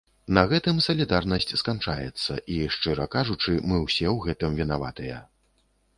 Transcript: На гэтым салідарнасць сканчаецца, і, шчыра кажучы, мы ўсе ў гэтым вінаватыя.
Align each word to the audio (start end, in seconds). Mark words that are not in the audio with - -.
На 0.35 0.43
гэтым 0.53 0.79
салідарнасць 0.85 1.53
сканчаецца, 1.61 2.39
і, 2.55 2.57
шчыра 2.77 3.05
кажучы, 3.19 3.53
мы 3.67 3.75
ўсе 3.85 4.07
ў 4.15 4.17
гэтым 4.25 4.57
вінаватыя. 4.63 5.25